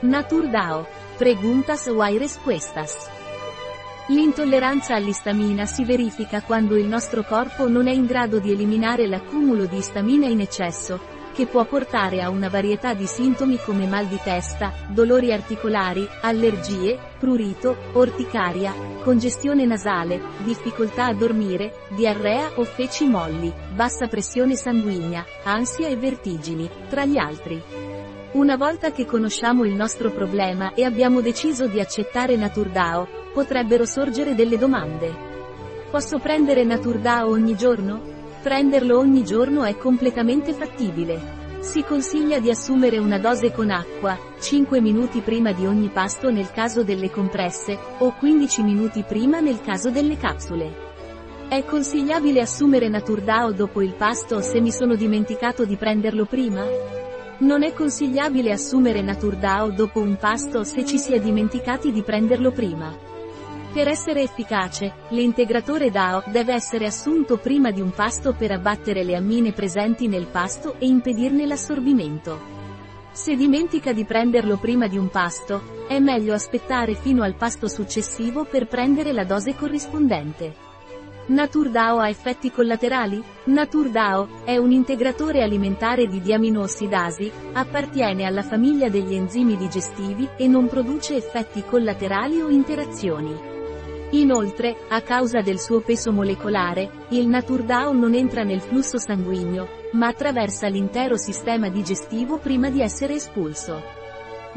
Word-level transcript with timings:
Naturdao. 0.00 0.86
Preguntas 1.16 1.88
why 1.88 2.16
respuestas. 2.18 3.10
L'intolleranza 4.10 4.94
all'istamina 4.94 5.66
si 5.66 5.84
verifica 5.84 6.40
quando 6.40 6.76
il 6.76 6.86
nostro 6.86 7.24
corpo 7.24 7.68
non 7.68 7.88
è 7.88 7.90
in 7.90 8.06
grado 8.06 8.38
di 8.38 8.52
eliminare 8.52 9.08
l'accumulo 9.08 9.66
di 9.66 9.78
istamina 9.78 10.28
in 10.28 10.40
eccesso, 10.40 11.00
che 11.34 11.46
può 11.46 11.64
portare 11.64 12.22
a 12.22 12.30
una 12.30 12.48
varietà 12.48 12.94
di 12.94 13.06
sintomi 13.06 13.58
come 13.58 13.88
mal 13.88 14.06
di 14.06 14.20
testa, 14.22 14.72
dolori 14.88 15.32
articolari, 15.32 16.08
allergie, 16.20 16.96
prurito, 17.18 17.76
orticaria, 17.94 18.72
congestione 19.02 19.66
nasale, 19.66 20.20
difficoltà 20.44 21.06
a 21.06 21.14
dormire, 21.14 21.86
diarrea 21.88 22.52
o 22.54 22.62
feci 22.62 23.04
molli, 23.04 23.52
bassa 23.74 24.06
pressione 24.06 24.54
sanguigna, 24.54 25.26
ansia 25.42 25.88
e 25.88 25.96
vertigini, 25.96 26.70
tra 26.88 27.04
gli 27.04 27.18
altri. 27.18 27.88
Una 28.30 28.56
volta 28.56 28.92
che 28.92 29.06
conosciamo 29.06 29.64
il 29.64 29.72
nostro 29.72 30.10
problema 30.10 30.74
e 30.74 30.84
abbiamo 30.84 31.22
deciso 31.22 31.66
di 31.66 31.80
accettare 31.80 32.36
Naturdao, 32.36 33.08
potrebbero 33.32 33.86
sorgere 33.86 34.34
delle 34.34 34.58
domande. 34.58 35.10
Posso 35.90 36.18
prendere 36.18 36.62
Naturdao 36.62 37.30
ogni 37.30 37.56
giorno? 37.56 38.02
Prenderlo 38.42 38.98
ogni 38.98 39.24
giorno 39.24 39.64
è 39.64 39.78
completamente 39.78 40.52
fattibile. 40.52 41.36
Si 41.60 41.82
consiglia 41.82 42.38
di 42.38 42.50
assumere 42.50 42.98
una 42.98 43.18
dose 43.18 43.50
con 43.50 43.70
acqua, 43.70 44.18
5 44.38 44.78
minuti 44.82 45.20
prima 45.20 45.52
di 45.52 45.64
ogni 45.64 45.88
pasto 45.88 46.30
nel 46.30 46.50
caso 46.50 46.84
delle 46.84 47.10
compresse, 47.10 47.78
o 47.96 48.12
15 48.12 48.62
minuti 48.62 49.04
prima 49.08 49.40
nel 49.40 49.62
caso 49.62 49.90
delle 49.90 50.18
capsule. 50.18 50.86
È 51.48 51.64
consigliabile 51.64 52.42
assumere 52.42 52.90
Naturdao 52.90 53.52
dopo 53.52 53.80
il 53.80 53.94
pasto 53.94 54.42
se 54.42 54.60
mi 54.60 54.70
sono 54.70 54.96
dimenticato 54.96 55.64
di 55.64 55.76
prenderlo 55.76 56.26
prima? 56.26 57.07
Non 57.40 57.62
è 57.62 57.72
consigliabile 57.72 58.50
assumere 58.50 59.00
Naturdao 59.00 59.70
dopo 59.70 60.00
un 60.00 60.16
pasto 60.16 60.64
se 60.64 60.84
ci 60.84 60.98
si 60.98 61.12
è 61.12 61.20
dimenticati 61.20 61.92
di 61.92 62.02
prenderlo 62.02 62.50
prima. 62.50 62.92
Per 63.72 63.86
essere 63.86 64.22
efficace, 64.22 64.92
l'integratore 65.10 65.92
DAO 65.92 66.24
deve 66.26 66.52
essere 66.52 66.86
assunto 66.86 67.36
prima 67.36 67.70
di 67.70 67.80
un 67.80 67.92
pasto 67.92 68.34
per 68.34 68.50
abbattere 68.50 69.04
le 69.04 69.14
ammine 69.14 69.52
presenti 69.52 70.08
nel 70.08 70.26
pasto 70.26 70.74
e 70.78 70.86
impedirne 70.86 71.46
l'assorbimento. 71.46 72.40
Se 73.12 73.36
dimentica 73.36 73.92
di 73.92 74.04
prenderlo 74.04 74.56
prima 74.56 74.88
di 74.88 74.98
un 74.98 75.08
pasto, 75.08 75.86
è 75.86 76.00
meglio 76.00 76.34
aspettare 76.34 76.94
fino 76.94 77.22
al 77.22 77.36
pasto 77.36 77.68
successivo 77.68 78.46
per 78.46 78.66
prendere 78.66 79.12
la 79.12 79.24
dose 79.24 79.54
corrispondente. 79.54 80.67
NaturDAO 81.28 81.98
ha 81.98 82.08
effetti 82.08 82.50
collaterali? 82.50 83.22
NaturDAO 83.44 84.44
è 84.44 84.56
un 84.56 84.70
integratore 84.70 85.42
alimentare 85.42 86.06
di 86.06 86.22
diaminossidasi, 86.22 87.30
appartiene 87.52 88.24
alla 88.24 88.42
famiglia 88.42 88.88
degli 88.88 89.14
enzimi 89.14 89.58
digestivi 89.58 90.26
e 90.38 90.48
non 90.48 90.68
produce 90.68 91.16
effetti 91.16 91.62
collaterali 91.64 92.40
o 92.40 92.48
interazioni. 92.48 93.56
Inoltre, 94.12 94.74
a 94.88 95.02
causa 95.02 95.42
del 95.42 95.60
suo 95.60 95.80
peso 95.80 96.12
molecolare, 96.12 97.06
il 97.10 97.26
Naturdao 97.26 97.92
non 97.92 98.14
entra 98.14 98.42
nel 98.42 98.62
flusso 98.62 98.96
sanguigno, 98.96 99.68
ma 99.92 100.06
attraversa 100.06 100.66
l'intero 100.68 101.18
sistema 101.18 101.68
digestivo 101.68 102.38
prima 102.38 102.70
di 102.70 102.80
essere 102.80 103.16
espulso. 103.16 103.97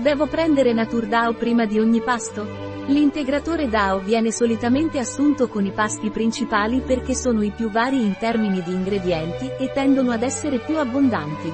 Devo 0.01 0.25
prendere 0.25 0.73
Naturdao 0.73 1.33
prima 1.33 1.65
di 1.67 1.77
ogni 1.77 2.01
pasto? 2.01 2.43
L'integratore 2.87 3.69
DAO 3.69 3.99
viene 3.99 4.31
solitamente 4.31 4.97
assunto 4.97 5.47
con 5.47 5.63
i 5.63 5.71
pasti 5.71 6.09
principali 6.09 6.79
perché 6.79 7.13
sono 7.13 7.43
i 7.43 7.51
più 7.51 7.69
vari 7.69 8.01
in 8.01 8.15
termini 8.17 8.63
di 8.63 8.71
ingredienti 8.71 9.51
e 9.59 9.71
tendono 9.71 10.09
ad 10.09 10.23
essere 10.23 10.57
più 10.57 10.79
abbondanti. 10.79 11.51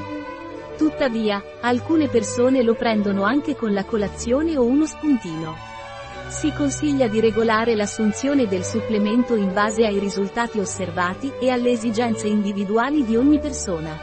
Tuttavia, 0.77 1.43
alcune 1.59 2.07
persone 2.07 2.63
lo 2.63 2.73
prendono 2.73 3.23
anche 3.23 3.53
con 3.53 3.73
la 3.73 3.83
colazione 3.83 4.55
o 4.55 4.63
uno 4.63 4.85
spuntino. 4.85 5.53
Si 6.29 6.53
consiglia 6.53 7.09
di 7.09 7.19
regolare 7.19 7.75
l'assunzione 7.75 8.47
del 8.47 8.63
supplemento 8.63 9.35
in 9.35 9.51
base 9.51 9.85
ai 9.85 9.99
risultati 9.99 10.57
osservati 10.57 11.33
e 11.37 11.49
alle 11.49 11.71
esigenze 11.71 12.27
individuali 12.27 13.03
di 13.03 13.17
ogni 13.17 13.39
persona. 13.39 13.99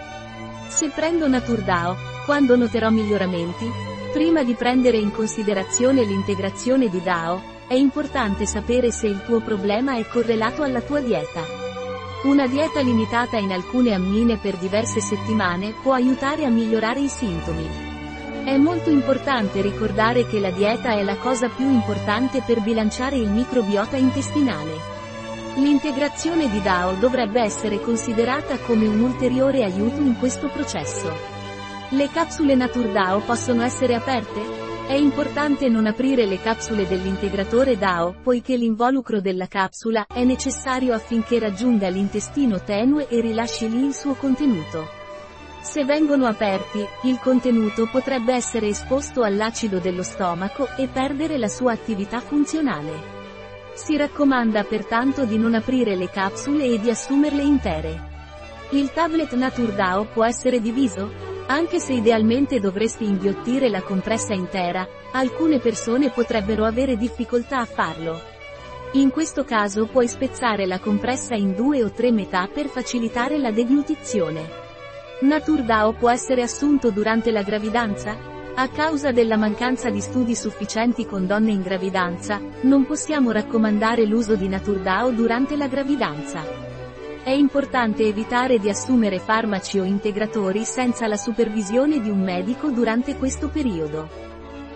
Se 0.68 0.90
prendo 0.90 1.26
Naturdao, 1.28 1.96
quando 2.26 2.56
noterò 2.56 2.90
miglioramenti? 2.90 3.93
Prima 4.14 4.44
di 4.44 4.54
prendere 4.54 4.96
in 4.96 5.10
considerazione 5.10 6.04
l'integrazione 6.04 6.88
di 6.88 7.02
DAO, 7.02 7.42
è 7.66 7.74
importante 7.74 8.46
sapere 8.46 8.92
se 8.92 9.08
il 9.08 9.20
tuo 9.24 9.40
problema 9.40 9.96
è 9.96 10.06
correlato 10.06 10.62
alla 10.62 10.80
tua 10.82 11.00
dieta. 11.00 11.42
Una 12.22 12.46
dieta 12.46 12.80
limitata 12.80 13.38
in 13.38 13.50
alcune 13.50 13.92
ammine 13.92 14.36
per 14.36 14.56
diverse 14.56 15.00
settimane 15.00 15.74
può 15.82 15.94
aiutare 15.94 16.44
a 16.44 16.48
migliorare 16.48 17.00
i 17.00 17.08
sintomi. 17.08 17.68
È 18.44 18.56
molto 18.56 18.88
importante 18.88 19.60
ricordare 19.60 20.28
che 20.28 20.38
la 20.38 20.52
dieta 20.52 20.92
è 20.92 21.02
la 21.02 21.16
cosa 21.16 21.48
più 21.48 21.68
importante 21.68 22.40
per 22.46 22.60
bilanciare 22.60 23.16
il 23.16 23.28
microbiota 23.28 23.96
intestinale. 23.96 24.78
L'integrazione 25.56 26.48
di 26.48 26.62
DAO 26.62 26.94
dovrebbe 27.00 27.40
essere 27.40 27.80
considerata 27.80 28.58
come 28.58 28.86
un 28.86 29.00
ulteriore 29.00 29.64
aiuto 29.64 30.00
in 30.00 30.16
questo 30.16 30.46
processo. 30.50 31.33
Le 31.94 32.08
capsule 32.08 32.56
NaturDAO 32.56 33.20
possono 33.20 33.62
essere 33.62 33.94
aperte? 33.94 34.42
È 34.88 34.94
importante 34.94 35.68
non 35.68 35.86
aprire 35.86 36.26
le 36.26 36.40
capsule 36.40 36.88
dell'integratore 36.88 37.78
DAO, 37.78 38.16
poiché 38.20 38.56
l'involucro 38.56 39.20
della 39.20 39.46
capsula 39.46 40.04
è 40.12 40.24
necessario 40.24 40.92
affinché 40.92 41.38
raggiunga 41.38 41.86
l'intestino 41.86 42.60
tenue 42.60 43.06
e 43.06 43.20
rilasci 43.20 43.70
lì 43.70 43.84
il 43.84 43.94
suo 43.94 44.14
contenuto. 44.14 44.88
Se 45.60 45.84
vengono 45.84 46.26
aperti, 46.26 46.84
il 47.04 47.20
contenuto 47.20 47.86
potrebbe 47.88 48.34
essere 48.34 48.66
esposto 48.66 49.22
all'acido 49.22 49.78
dello 49.78 50.02
stomaco 50.02 50.66
e 50.76 50.88
perdere 50.88 51.38
la 51.38 51.48
sua 51.48 51.70
attività 51.70 52.18
funzionale. 52.18 52.90
Si 53.74 53.96
raccomanda 53.96 54.64
pertanto 54.64 55.24
di 55.26 55.38
non 55.38 55.54
aprire 55.54 55.94
le 55.94 56.10
capsule 56.10 56.64
e 56.64 56.80
di 56.80 56.90
assumerle 56.90 57.42
intere. 57.42 58.12
Il 58.70 58.92
tablet 58.92 59.32
NaturDAO 59.32 60.06
può 60.06 60.24
essere 60.24 60.60
diviso? 60.60 61.33
Anche 61.46 61.78
se 61.78 61.92
idealmente 61.92 62.58
dovresti 62.58 63.04
inghiottire 63.04 63.68
la 63.68 63.82
compressa 63.82 64.32
intera, 64.32 64.88
alcune 65.12 65.58
persone 65.58 66.08
potrebbero 66.08 66.64
avere 66.64 66.96
difficoltà 66.96 67.58
a 67.58 67.66
farlo. 67.66 68.18
In 68.92 69.10
questo 69.10 69.44
caso 69.44 69.86
puoi 69.86 70.08
spezzare 70.08 70.64
la 70.64 70.78
compressa 70.78 71.34
in 71.34 71.54
due 71.54 71.84
o 71.84 71.90
tre 71.90 72.12
metà 72.12 72.48
per 72.52 72.68
facilitare 72.68 73.36
la 73.36 73.50
deglutizione. 73.50 74.62
Naturdao 75.20 75.92
può 75.92 76.08
essere 76.08 76.40
assunto 76.40 76.90
durante 76.90 77.30
la 77.30 77.42
gravidanza? 77.42 78.16
A 78.54 78.68
causa 78.68 79.12
della 79.12 79.36
mancanza 79.36 79.90
di 79.90 80.00
studi 80.00 80.34
sufficienti 80.34 81.04
con 81.04 81.26
donne 81.26 81.50
in 81.50 81.60
gravidanza, 81.60 82.40
non 82.62 82.86
possiamo 82.86 83.32
raccomandare 83.32 84.06
l'uso 84.06 84.34
di 84.34 84.48
Naturdao 84.48 85.10
durante 85.10 85.56
la 85.56 85.66
gravidanza. 85.66 86.72
È 87.24 87.30
importante 87.30 88.06
evitare 88.06 88.58
di 88.58 88.68
assumere 88.68 89.18
farmaci 89.18 89.78
o 89.78 89.84
integratori 89.84 90.66
senza 90.66 91.06
la 91.06 91.16
supervisione 91.16 91.98
di 91.98 92.10
un 92.10 92.20
medico 92.20 92.68
durante 92.68 93.16
questo 93.16 93.48
periodo. 93.48 94.10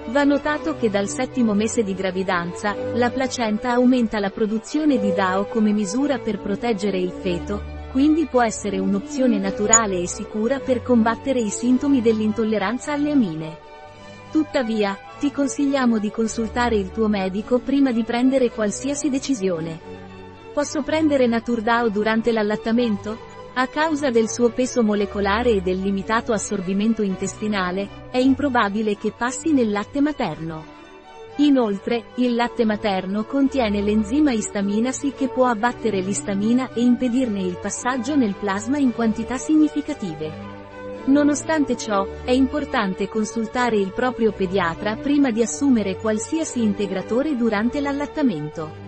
Va 0.06 0.24
notato 0.24 0.74
che 0.74 0.88
dal 0.88 1.10
settimo 1.10 1.52
mese 1.52 1.82
di 1.82 1.92
gravidanza, 1.92 2.74
la 2.94 3.10
placenta 3.10 3.72
aumenta 3.72 4.18
la 4.18 4.30
produzione 4.30 4.98
di 4.98 5.12
DAO 5.12 5.44
come 5.44 5.72
misura 5.72 6.16
per 6.16 6.40
proteggere 6.40 6.98
il 6.98 7.10
feto, 7.10 7.62
quindi 7.92 8.24
può 8.24 8.42
essere 8.42 8.78
un'opzione 8.78 9.38
naturale 9.38 10.00
e 10.00 10.08
sicura 10.08 10.58
per 10.58 10.82
combattere 10.82 11.40
i 11.40 11.50
sintomi 11.50 12.00
dell'intolleranza 12.00 12.94
alle 12.94 13.10
amine. 13.10 13.58
Tuttavia, 14.32 14.96
ti 15.18 15.30
consigliamo 15.30 15.98
di 15.98 16.10
consultare 16.10 16.76
il 16.76 16.92
tuo 16.92 17.08
medico 17.08 17.58
prima 17.58 17.92
di 17.92 18.04
prendere 18.04 18.50
qualsiasi 18.50 19.10
decisione. 19.10 20.07
Posso 20.52 20.82
prendere 20.82 21.26
Naturdao 21.26 21.88
durante 21.88 22.32
l'allattamento? 22.32 23.16
A 23.54 23.66
causa 23.66 24.10
del 24.10 24.28
suo 24.28 24.50
peso 24.50 24.82
molecolare 24.82 25.50
e 25.50 25.60
del 25.60 25.78
limitato 25.78 26.32
assorbimento 26.32 27.02
intestinale, 27.02 28.08
è 28.10 28.18
improbabile 28.18 28.96
che 28.96 29.12
passi 29.16 29.52
nel 29.52 29.70
latte 29.70 30.00
materno. 30.00 30.76
Inoltre, 31.36 32.06
il 32.16 32.34
latte 32.34 32.64
materno 32.64 33.24
contiene 33.24 33.80
l'enzima 33.80 34.32
istaminasi 34.32 35.12
che 35.12 35.28
può 35.28 35.46
abbattere 35.46 36.00
l'istamina 36.00 36.72
e 36.72 36.80
impedirne 36.80 37.40
il 37.40 37.58
passaggio 37.60 38.16
nel 38.16 38.34
plasma 38.34 38.78
in 38.78 38.92
quantità 38.92 39.38
significative. 39.38 40.56
Nonostante 41.06 41.76
ciò, 41.76 42.06
è 42.24 42.32
importante 42.32 43.08
consultare 43.08 43.76
il 43.76 43.92
proprio 43.92 44.32
pediatra 44.32 44.96
prima 44.96 45.30
di 45.30 45.42
assumere 45.42 45.96
qualsiasi 45.96 46.62
integratore 46.62 47.36
durante 47.36 47.80
l'allattamento. 47.80 48.87